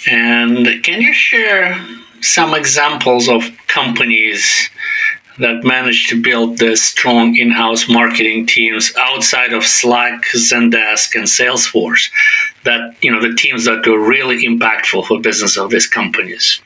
[0.07, 1.83] And can you share
[2.21, 4.69] some examples of companies
[5.39, 12.11] that managed to build the strong in-house marketing teams outside of Slack, Zendesk, and Salesforce.
[12.65, 16.61] That you know the teams that were really impactful for business of these companies.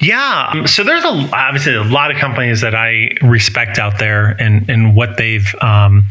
[0.00, 4.28] Yeah, um, so there's a obviously a lot of companies that I respect out there
[4.40, 6.04] and and what they've um,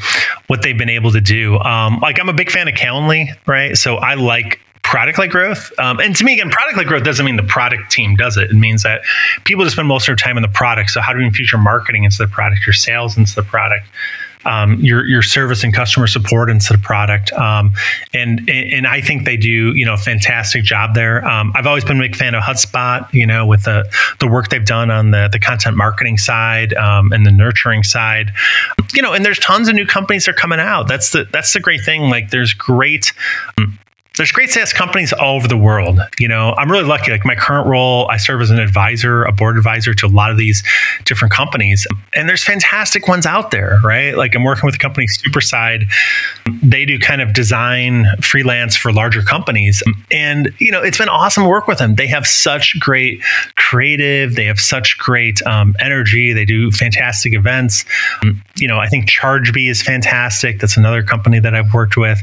[0.47, 1.57] what they've been able to do.
[1.59, 3.75] Um, like I'm a big fan of Calendly, right?
[3.75, 4.59] So I like
[4.91, 5.71] product led growth.
[5.79, 8.51] Um, and to me, again, product led growth doesn't mean the product team does it.
[8.51, 9.03] It means that
[9.45, 10.89] people just spend most of their time in the product.
[10.89, 13.87] So how do we infuse your marketing into the product, your sales into the product?
[14.43, 17.73] Um, your your service and customer support into the product, um,
[18.11, 21.23] and and I think they do you know a fantastic job there.
[21.23, 23.85] Um, I've always been a big fan of HubSpot, you know, with the
[24.19, 28.31] the work they've done on the the content marketing side um, and the nurturing side,
[28.95, 30.87] you know, and there's tons of new companies that are coming out.
[30.87, 32.09] That's the that's the great thing.
[32.09, 33.13] Like there's great
[33.59, 33.77] um,
[34.17, 35.99] there's great SaaS companies all over the world.
[36.19, 37.11] You know, I'm really lucky.
[37.11, 40.31] Like my current role, I serve as an advisor, a board advisor to a lot
[40.31, 40.63] of these
[41.05, 41.87] different companies.
[42.13, 44.17] And there's fantastic ones out there, right?
[44.17, 45.85] Like I'm working with a company, Superside.
[46.61, 49.81] They do kind of design freelance for larger companies.
[50.11, 51.95] And, you know, it's been awesome to work with them.
[51.95, 53.21] They have such great
[53.55, 56.33] creative, they have such great um, energy.
[56.33, 57.85] They do fantastic events.
[58.57, 60.59] You know, I think ChargeBee is fantastic.
[60.59, 62.21] That's another company that I've worked with.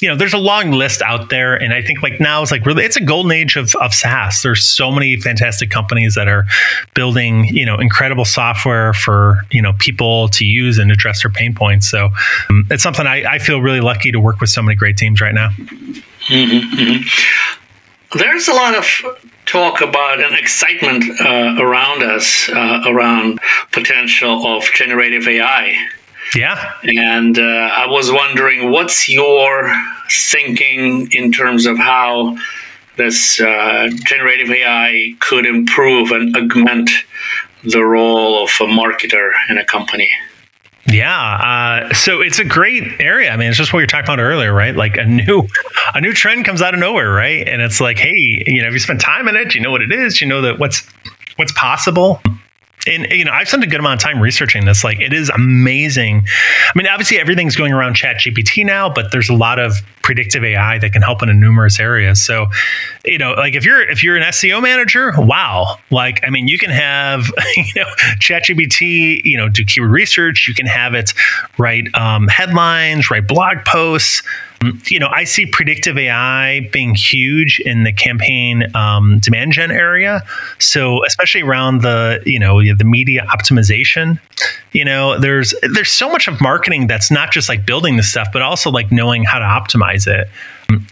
[0.00, 1.54] You know, there's a long list out out there.
[1.54, 4.42] And I think like now is like really it's a golden age of, of SaaS.
[4.42, 6.44] There's so many fantastic companies that are
[6.94, 11.54] building, you know, incredible software for, you know, people to use and address their pain
[11.54, 11.88] points.
[11.88, 12.10] So
[12.50, 15.20] um, it's something I, I, feel really lucky to work with so many great teams
[15.20, 15.48] right now.
[15.50, 18.18] Mm-hmm, mm-hmm.
[18.18, 18.84] There's a lot of
[19.46, 23.38] talk about an excitement uh, around us uh, around
[23.72, 25.76] potential of generative AI
[26.34, 26.72] yeah.
[26.82, 29.72] And uh, I was wondering, what's your
[30.10, 32.36] thinking in terms of how
[32.96, 36.90] this uh, generative AI could improve and augment
[37.62, 40.10] the role of a marketer in a company?
[40.88, 43.30] Yeah, uh, so it's a great area.
[43.30, 44.74] I mean, it's just what you're talking about earlier, right?
[44.74, 45.48] Like a new,
[45.94, 47.46] a new trend comes out of nowhere, right?
[47.46, 48.14] And it's like, hey,
[48.46, 50.42] you know, if you spend time in it, you know what it is, you know
[50.42, 50.86] that what's
[51.36, 52.22] what's possible
[52.86, 54.84] and you know i've spent a good amount of time researching this.
[54.84, 56.26] Like it is amazing.
[56.26, 60.44] I mean obviously everything's going around chat gpt now but there's a lot of predictive
[60.44, 62.46] ai that can help in a numerous areas so
[63.04, 65.78] you know like if you're if you're an seo manager wow.
[65.90, 67.86] Like i mean you can have you know
[68.20, 70.46] chat gpt you know do keyword research.
[70.48, 71.12] You can have it
[71.58, 74.22] write um, headlines write blog posts
[74.86, 80.22] you know, I see predictive AI being huge in the campaign um, demand gen area.
[80.58, 84.18] So, especially around the you know the media optimization,
[84.72, 88.28] you know, there's there's so much of marketing that's not just like building the stuff,
[88.32, 90.28] but also like knowing how to optimize it.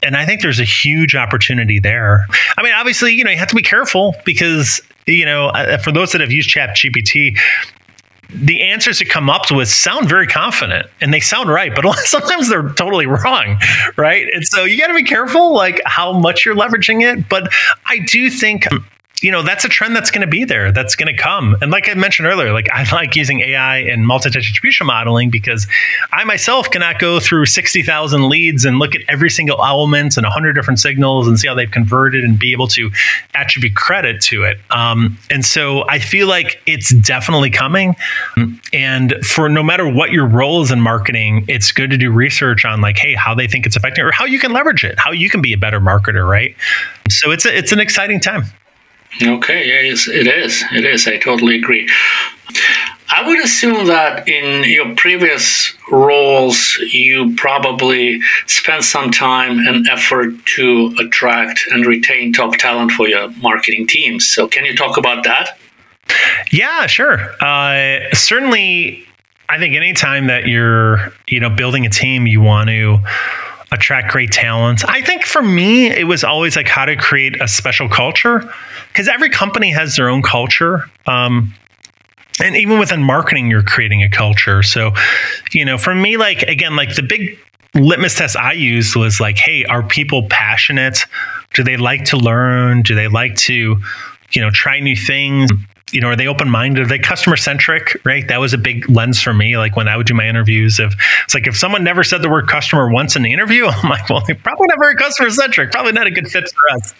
[0.02, 2.26] And I think there's a huge opportunity there.
[2.56, 5.92] I mean, obviously, you know, you have to be careful because you know, uh, for
[5.92, 7.38] those that have used Chat GPT,
[8.30, 12.48] the answers that come up with sound very confident and they sound right, but sometimes
[12.48, 13.58] they're totally wrong,
[13.96, 14.26] right?
[14.32, 17.28] And so you got to be careful, like how much you're leveraging it.
[17.28, 17.52] But
[17.86, 18.86] I do think um,
[19.24, 21.56] you know that's a trend that's going to be there that's going to come.
[21.62, 25.66] And like i mentioned earlier like i like using ai and multi-touch attribution modeling because
[26.12, 30.52] i myself cannot go through 60000 leads and look at every single element and 100
[30.52, 32.90] different signals and see how they've converted and be able to
[33.34, 34.58] attribute credit to it.
[34.70, 37.96] Um, and so i feel like it's definitely coming.
[38.72, 42.66] And for no matter what your role is in marketing it's good to do research
[42.66, 45.12] on like hey how they think it's affecting or how you can leverage it how
[45.12, 46.54] you can be a better marketer right?
[47.08, 48.44] So it's a, it's an exciting time
[49.22, 50.64] Okay, yes, it is.
[50.72, 51.06] It is.
[51.06, 51.88] I totally agree.
[53.10, 60.34] I would assume that in your previous roles, you probably spent some time and effort
[60.56, 64.26] to attract and retain top talent for your marketing teams.
[64.26, 65.58] So, can you talk about that?
[66.50, 67.20] Yeah, sure.
[67.42, 69.06] Uh, certainly,
[69.48, 72.98] I think anytime that you're, you know, building a team, you want to
[73.74, 74.84] attract great talent.
[74.88, 78.50] I think for me, it was always like how to create a special culture
[78.88, 80.84] because every company has their own culture.
[81.06, 81.54] Um,
[82.42, 84.62] and even within marketing, you're creating a culture.
[84.62, 84.92] So,
[85.52, 87.38] you know, for me, like, again, like the big
[87.74, 91.00] litmus test I used was like, hey, are people passionate?
[91.54, 92.82] Do they like to learn?
[92.82, 93.80] Do they like to,
[94.32, 95.50] you know, try new things?
[95.94, 96.82] You know, are they open minded?
[96.82, 98.00] Are they customer centric?
[98.04, 98.26] Right.
[98.26, 99.56] That was a big lens for me.
[99.56, 100.92] Like when I would do my interviews, if
[101.24, 104.10] it's like if someone never said the word customer once in the interview, I'm like,
[104.10, 105.70] well, they're probably not very customer centric.
[105.70, 106.94] Probably not a good fit for us.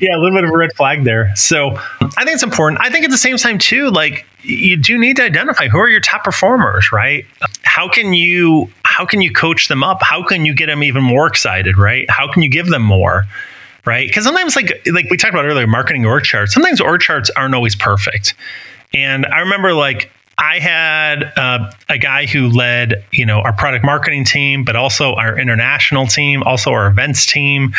[0.00, 1.34] Yeah, a little bit of a red flag there.
[1.36, 2.80] So I think it's important.
[2.80, 5.88] I think at the same time too, like you do need to identify who are
[5.88, 7.26] your top performers, right?
[7.62, 10.02] How can you how can you coach them up?
[10.02, 12.08] How can you get them even more excited, right?
[12.10, 13.26] How can you give them more?
[13.84, 14.06] Right?
[14.08, 16.52] Because sometimes, like like we talked about earlier, marketing org charts.
[16.54, 18.34] Sometimes org charts aren't always perfect.
[18.92, 23.84] And I remember like I had uh, a guy who led, you know, our product
[23.84, 27.74] marketing team, but also our international team, also our events team.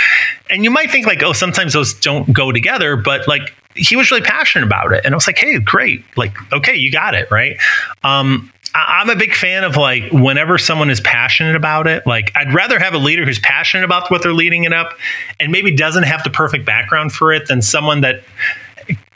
[0.49, 4.11] And you might think like, oh, sometimes those don't go together, but like he was
[4.11, 7.29] really passionate about it, and I was like, hey, great, like, okay, you got it,
[7.31, 7.57] right?
[8.03, 12.53] Um, I'm a big fan of like whenever someone is passionate about it, like I'd
[12.53, 14.97] rather have a leader who's passionate about what they're leading it up
[15.39, 18.23] and maybe doesn't have the perfect background for it than someone that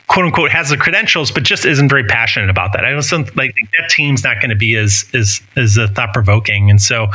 [0.07, 2.83] quote unquote has the credentials but just isn't very passionate about that.
[2.83, 6.69] I don't like that team's not going to be as as as thought provoking.
[6.69, 7.07] And so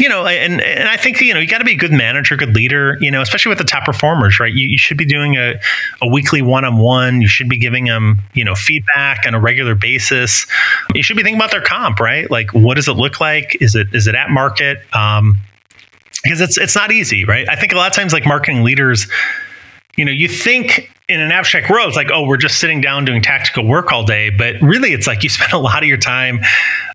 [0.00, 2.36] you know, and and I think you know you got to be a good manager,
[2.36, 2.96] good leader.
[3.00, 4.52] You know, especially with the top performers, right?
[4.52, 5.60] You, you should be doing a,
[6.00, 7.20] a weekly one on one.
[7.20, 10.46] You should be giving them you know feedback on a regular basis.
[10.94, 12.30] You should be thinking about their comp, right?
[12.30, 13.58] Like, what does it look like?
[13.60, 14.78] Is it is it at market?
[14.94, 15.36] Um,
[16.22, 17.48] because it's it's not easy, right?
[17.48, 19.06] I think a lot of times, like marketing leaders,
[19.96, 23.04] you know, you think in an abstract world, it's like, oh, we're just sitting down
[23.04, 24.30] doing tactical work all day.
[24.30, 26.40] But really, it's like you spend a lot of your time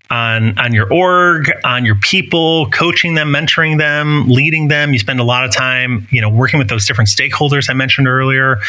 [0.10, 4.94] on on your org, on your people, coaching them, mentoring them, leading them.
[4.94, 8.08] You spend a lot of time, you know, working with those different stakeholders I mentioned
[8.08, 8.60] earlier.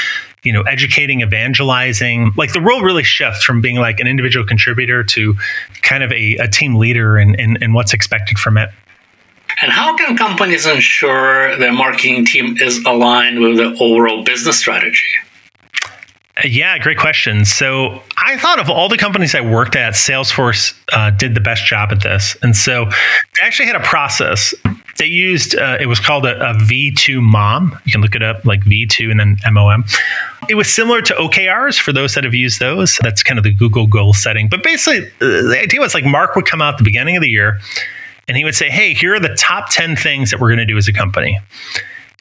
[0.42, 2.32] You know, educating, evangelizing.
[2.36, 5.34] Like the role really shifts from being like an individual contributor to
[5.82, 8.70] kind of a, a team leader and, and, and what's expected from it.
[9.60, 15.06] And how can companies ensure their marketing team is aligned with the overall business strategy?
[16.44, 17.46] Yeah, great question.
[17.46, 21.64] So I thought of all the companies I worked at, Salesforce uh, did the best
[21.64, 22.36] job at this.
[22.42, 24.54] And so they actually had a process.
[24.98, 27.78] They used, uh, it was called a a V2 MOM.
[27.86, 29.84] You can look it up like V2 and then MOM.
[30.48, 32.98] It was similar to OKRs for those that have used those.
[33.02, 34.48] That's kind of the Google goal setting.
[34.48, 37.22] But basically, uh, the idea was like Mark would come out at the beginning of
[37.22, 37.60] the year
[38.28, 40.66] and he would say, Hey, here are the top 10 things that we're going to
[40.66, 41.40] do as a company.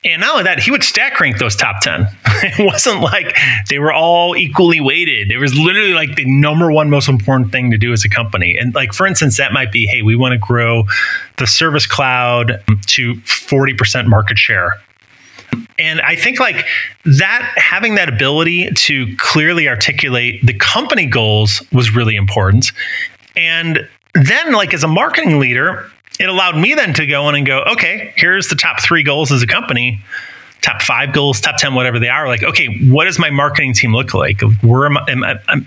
[0.06, 2.08] And not only that, he would stack rank those top 10.
[2.26, 3.36] it wasn't like
[3.70, 5.32] they were all equally weighted.
[5.32, 8.56] It was literally like the number one most important thing to do as a company.
[8.56, 10.84] And like, for instance, that might be, hey, we want to grow
[11.38, 14.74] the service cloud to 40% market share.
[15.80, 16.66] And I think like
[17.06, 22.72] that having that ability to clearly articulate the company goals was really important.
[23.36, 27.46] And then like as a marketing leader, it allowed me then to go in and
[27.46, 30.00] go, okay, here's the top three goals as a company,
[30.66, 32.28] top five goals, top 10, whatever they are.
[32.28, 34.42] Like, okay, what does my marketing team look like?
[34.64, 35.60] Where am I, am I,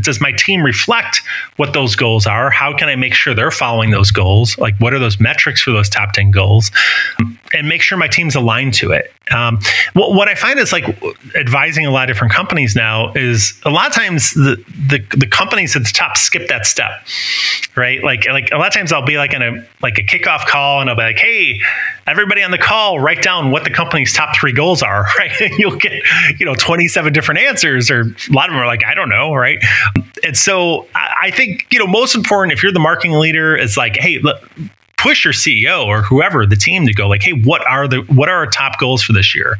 [0.00, 1.20] does my team reflect
[1.56, 2.48] what those goals are?
[2.48, 4.56] How can I make sure they're following those goals?
[4.56, 6.70] Like, what are those metrics for those top 10 goals?
[7.52, 9.12] And make sure my team's aligned to it.
[9.30, 9.58] Um,
[9.92, 10.84] what, what I find is like
[11.34, 14.56] advising a lot of different companies now is a lot of times the,
[14.88, 16.90] the, the companies at the top skip that step,
[17.76, 18.02] right?
[18.02, 20.80] Like, like a lot of times I'll be like in a, like a kickoff call
[20.80, 21.60] and I'll be like, Hey,
[22.06, 25.32] everybody on the call, write down what the company's top three goals are, right?
[25.58, 25.92] You'll get,
[26.38, 29.34] you know, 27 different answers, or a lot of them are like, I don't know,
[29.34, 29.58] right?
[30.24, 33.96] And so I think, you know, most important if you're the marketing leader, is like,
[33.96, 34.42] hey, look,
[34.96, 38.28] push your CEO or whoever the team to go like, hey, what are the what
[38.28, 39.58] are our top goals for this year?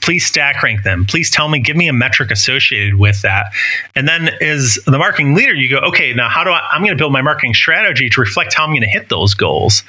[0.00, 1.04] Please stack rank them.
[1.04, 3.52] Please tell me, give me a metric associated with that.
[3.94, 6.96] And then as the marketing leader, you go, okay, now how do I I'm going
[6.96, 9.82] to build my marketing strategy to reflect how I'm going to hit those goals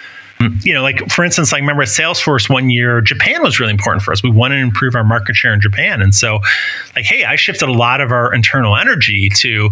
[0.61, 4.13] you know, like for instance, like remember Salesforce one year, Japan was really important for
[4.13, 4.23] us.
[4.23, 6.01] We wanted to improve our market share in Japan.
[6.01, 6.39] And so,
[6.95, 9.69] like, hey, I shifted a lot of our internal energy to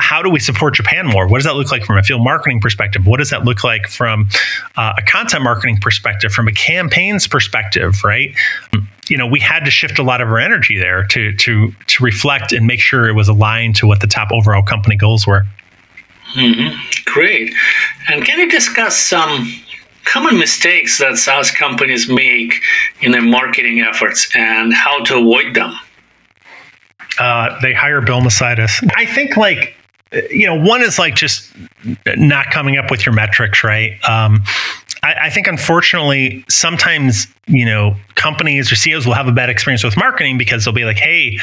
[0.00, 1.26] how do we support Japan more?
[1.26, 3.06] What does that look like from a field marketing perspective?
[3.06, 4.28] What does that look like from
[4.76, 8.34] uh, a content marketing perspective, from a campaigns perspective, right?
[9.08, 12.04] You know, we had to shift a lot of our energy there to to to
[12.04, 15.44] reflect and make sure it was aligned to what the top overall company goals were.
[16.34, 16.78] Mm-hmm.
[17.10, 17.54] Great.
[18.08, 19.50] And can you discuss some
[20.12, 22.54] common mistakes that SaaS companies make
[23.00, 25.74] in their marketing efforts and how to avoid them?
[27.18, 28.88] Uh, they hire Bill Macaitis.
[28.96, 29.74] I think like
[30.30, 31.52] you know, one is like just
[32.16, 33.92] not coming up with your metrics right.
[34.08, 34.42] Um,
[35.02, 39.84] I, I, think unfortunately, sometimes you know companies or CEOs will have a bad experience
[39.84, 41.38] with marketing because they'll be like, "Hey,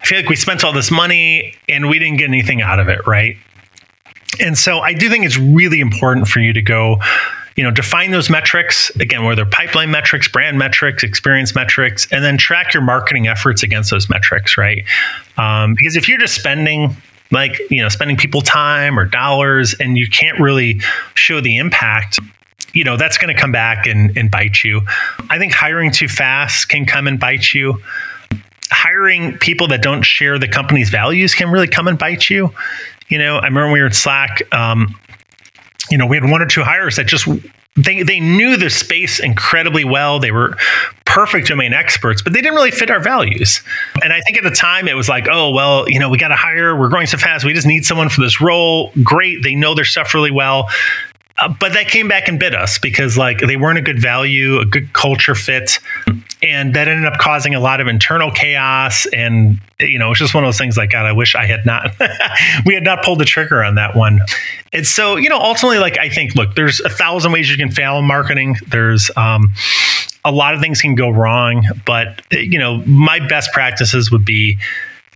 [0.00, 2.88] I feel like we spent all this money and we didn't get anything out of
[2.88, 3.36] it," right?
[4.38, 7.00] And so I do think it's really important for you to go
[7.56, 12.36] you know define those metrics again whether pipeline metrics brand metrics experience metrics and then
[12.36, 14.84] track your marketing efforts against those metrics right?
[15.38, 16.96] Um, because if you're just spending
[17.30, 20.80] like you know spending people time or dollars and you can't really
[21.14, 22.18] show the impact
[22.72, 24.82] you know that's going to come back and, and bite you.
[25.30, 27.82] I think hiring too fast can come and bite you.
[28.70, 32.52] Hiring people that don't share the company's values can really come and bite you.
[33.08, 34.94] You know i remember we were at slack um,
[35.90, 37.28] you know, we had one or two hires that just
[37.76, 40.18] they they knew the space incredibly well.
[40.18, 40.56] They were
[41.04, 43.60] perfect domain experts, but they didn't really fit our values.
[44.02, 46.28] And I think at the time it was like, oh well, you know, we got
[46.28, 46.76] to hire.
[46.76, 47.44] We're growing so fast.
[47.44, 48.92] We just need someone for this role.
[49.02, 50.68] Great, they know their stuff really well.
[51.38, 54.58] Uh, but that came back and bit us because like they weren't a good value,
[54.58, 55.78] a good culture fit,
[56.42, 59.06] and that ended up causing a lot of internal chaos.
[59.12, 60.76] And you know, it's just one of those things.
[60.76, 61.90] Like God, I wish I had not,
[62.66, 64.20] we had not pulled the trigger on that one.
[64.72, 67.70] And so you know, ultimately, like I think, look, there's a thousand ways you can
[67.70, 68.56] fail in marketing.
[68.68, 69.52] There's um,
[70.24, 74.58] a lot of things can go wrong, but you know, my best practices would be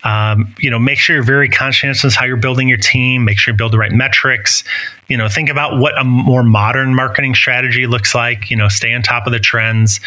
[0.03, 3.25] um, you know, make sure you're very conscientious how you're building your team.
[3.25, 4.65] Make sure you build the right metrics.
[5.09, 8.51] You know, think about what a more modern marketing strategy looks like.
[8.51, 10.01] You know, stay on top of the trends,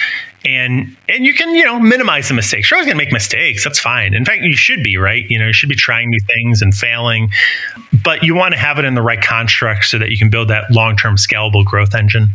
[0.43, 2.71] and and you can you know minimize the mistakes.
[2.71, 3.63] You're always going to make mistakes.
[3.63, 4.13] That's fine.
[4.15, 5.25] In fact, you should be right.
[5.29, 7.29] You know, you should be trying new things and failing,
[8.03, 10.47] but you want to have it in the right construct so that you can build
[10.47, 12.29] that long-term scalable growth engine.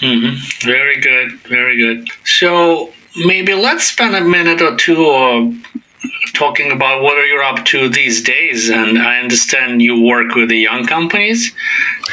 [0.00, 0.64] Mm-hmm.
[0.64, 1.32] Very good.
[1.40, 2.08] Very good.
[2.24, 2.92] So
[3.26, 5.52] maybe let's spend a minute or two or
[6.34, 10.48] talking about what are you up to these days and i understand you work with
[10.48, 11.52] the young companies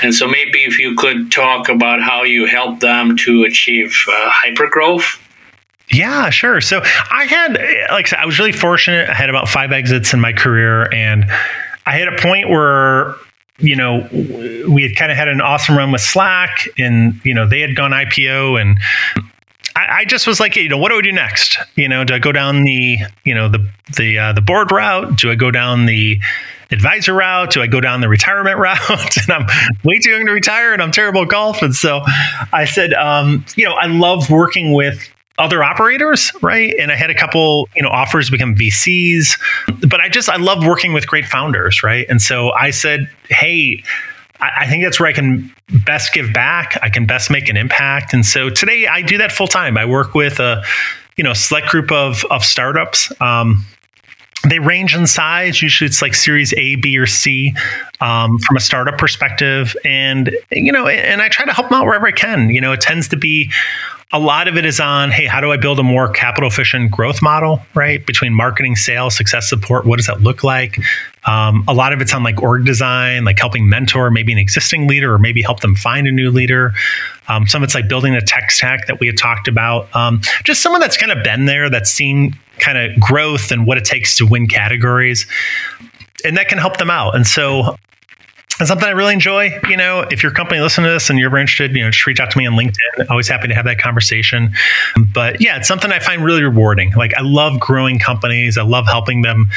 [0.01, 4.29] and so maybe if you could talk about how you help them to achieve uh,
[4.29, 5.19] hyper growth
[5.91, 6.61] yeah, sure.
[6.61, 6.81] So
[7.11, 7.53] I had,
[7.91, 9.07] like I said, I was really fortunate.
[9.07, 11.25] I had about five exits in my career, and
[11.85, 13.13] I had a point where
[13.59, 17.47] you know, we had kind of had an awesome run with Slack and, you know,
[17.47, 18.77] they had gone IPO and
[19.75, 21.57] I, I, just was like, you know, what do I do next?
[21.75, 25.17] You know, do I go down the, you know, the the uh, the board route?
[25.17, 26.19] Do I go down the
[26.71, 27.51] advisor route?
[27.51, 29.17] Do I go down the retirement route?
[29.17, 29.47] and I'm
[29.83, 31.61] way too young to retire, and I'm terrible at golf.
[31.61, 32.01] And so
[32.53, 36.73] I said, um, you know, I love working with other operators, right?
[36.79, 39.37] And I had a couple, you know, offers become VCs,
[39.89, 42.05] but I just I love working with great founders, right?
[42.07, 43.83] And so I said, hey
[44.39, 45.53] I, think that's where I can
[45.85, 46.77] best give back.
[46.81, 48.13] I can best make an impact.
[48.13, 49.77] And so today I do that full time.
[49.77, 50.63] I work with a,
[51.17, 53.11] you know, select group of, of startups.
[53.21, 53.65] Um,
[54.49, 55.61] they range in size.
[55.61, 57.53] Usually it's like series A, B, or C
[58.01, 59.75] um, from a startup perspective.
[59.83, 62.49] And, you know, and I try to help them out wherever I can.
[62.49, 63.51] You know, it tends to be
[64.13, 66.91] a lot of it is on hey how do i build a more capital efficient
[66.91, 70.79] growth model right between marketing sales success support what does that look like
[71.25, 74.87] um, a lot of it's on like org design like helping mentor maybe an existing
[74.87, 76.73] leader or maybe help them find a new leader
[77.27, 80.21] um, some of it's like building a tech stack that we had talked about um,
[80.43, 83.85] just someone that's kind of been there that's seen kind of growth and what it
[83.85, 85.25] takes to win categories
[86.23, 87.75] and that can help them out and so
[88.59, 89.59] it's something I really enjoy.
[89.67, 92.21] You know, if your company listening to this and you're interested, you know, just reach
[92.21, 93.09] out to me on LinkedIn.
[93.09, 94.53] Always happy to have that conversation.
[95.13, 96.91] But yeah, it's something I find really rewarding.
[96.95, 98.57] Like I love growing companies.
[98.57, 99.49] I love helping them,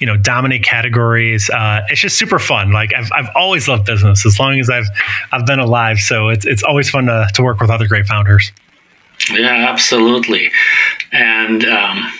[0.00, 1.50] you know, dominate categories.
[1.50, 2.72] Uh, it's just super fun.
[2.72, 4.88] Like I've, I've always loved business as long as I've
[5.30, 5.98] I've been alive.
[5.98, 8.50] So it's it's always fun to to work with other great founders.
[9.30, 10.50] Yeah, absolutely.
[11.12, 12.12] And um,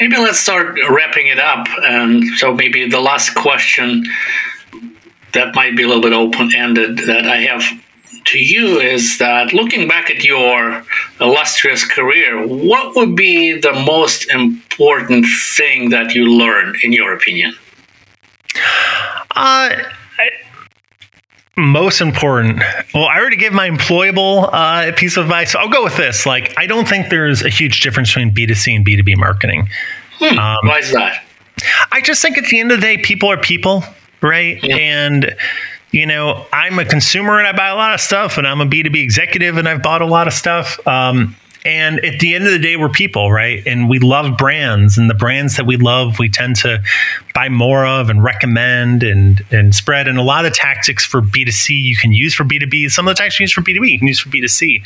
[0.00, 1.68] maybe let's start wrapping it up.
[1.82, 4.04] And so maybe the last question
[5.32, 7.62] that might be a little bit open ended that I have
[8.26, 10.84] to you is that looking back at your
[11.20, 17.54] illustrious career, what would be the most important thing that you learned, in your opinion?
[19.34, 19.76] Uh,
[21.56, 22.62] most important.
[22.94, 25.52] Well, I already gave my employable uh, piece of advice.
[25.52, 26.26] So I'll go with this.
[26.26, 29.68] Like, I don't think there's a huge difference between B2C and B2B marketing.
[30.18, 31.22] Hmm, um, why is that?
[31.92, 33.84] I just think at the end of the day, people are people
[34.22, 34.62] right?
[34.62, 34.76] Yeah.
[34.76, 35.36] And
[35.92, 38.66] you know, I'm a consumer and I buy a lot of stuff, and I'm a
[38.66, 40.84] B2B executive and I've bought a lot of stuff.
[40.86, 43.64] Um, And at the end of the day, we're people, right?
[43.66, 46.82] And we love brands, and the brands that we love, we tend to
[47.34, 50.08] buy more of and recommend and and spread.
[50.08, 52.90] And a lot of tactics for B2C you can use for B2B.
[52.90, 54.82] Some of the tactics you use for B2B you can use for B2C.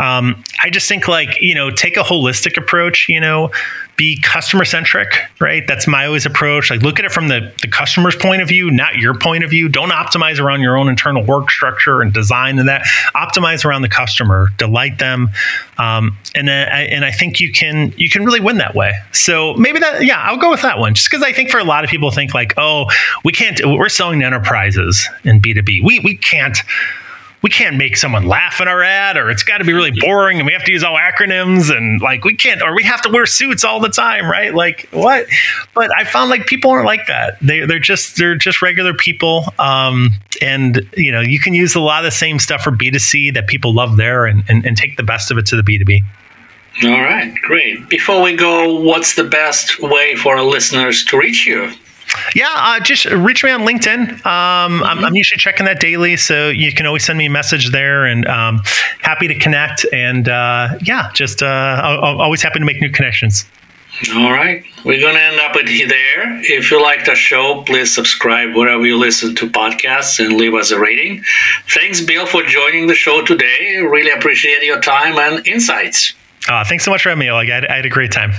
[0.00, 3.06] Um, I just think like you know take a holistic approach.
[3.08, 3.50] You know,
[3.96, 5.08] be customer centric,
[5.40, 5.62] right?
[5.68, 6.70] That's my always approach.
[6.70, 9.50] Like look at it from the the customer's point of view, not your point of
[9.50, 9.68] view.
[9.68, 12.82] Don't optimize around your own internal work structure and design and that.
[13.14, 15.28] Optimize around the customer, delight them,
[15.76, 18.94] um, and uh, and I think you can you can really win that way.
[19.12, 20.94] So maybe that yeah, I'll go with that one.
[20.94, 22.86] Just because I think for a lot of people think like oh
[23.22, 25.82] we can't we're selling to enterprises in B two B.
[25.84, 26.56] We we can't
[27.42, 30.38] we can't make someone laugh in our ad or it's got to be really boring
[30.38, 33.10] and we have to use all acronyms and like we can't or we have to
[33.10, 34.54] wear suits all the time right?
[34.54, 35.26] Like what?
[35.74, 37.38] But i found like people aren't like that.
[37.40, 40.10] They, they're just they're just regular people um,
[40.42, 43.46] and you know you can use a lot of the same stuff for b2c that
[43.46, 46.00] people love there and, and, and take the best of it to the b2b
[46.84, 47.88] all right great.
[47.88, 51.72] Before we go what's the best way for our listeners to reach you
[52.34, 54.10] yeah, uh, just reach me on LinkedIn.
[54.10, 54.84] Um, mm-hmm.
[54.84, 58.04] I'm, I'm, usually checking that daily, so you can always send me a message there,
[58.04, 58.60] and um,
[59.00, 59.86] happy to connect.
[59.92, 63.44] And uh, yeah, just uh, always happy to make new connections.
[64.14, 66.40] All right, we're gonna end up with there.
[66.42, 70.70] If you like the show, please subscribe wherever you listen to podcasts and leave us
[70.70, 71.22] a rating.
[71.68, 73.76] Thanks, Bill, for joining the show today.
[73.82, 76.14] Really appreciate your time and insights.
[76.48, 77.28] Uh, thanks so much for having me.
[77.28, 78.32] I had, I had a great time.